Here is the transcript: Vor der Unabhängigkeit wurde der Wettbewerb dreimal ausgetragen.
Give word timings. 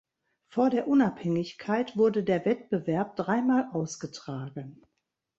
Vor 0.47 0.71
der 0.71 0.87
Unabhängigkeit 0.87 1.95
wurde 1.95 2.23
der 2.23 2.43
Wettbewerb 2.43 3.15
dreimal 3.17 3.69
ausgetragen. 3.71 4.81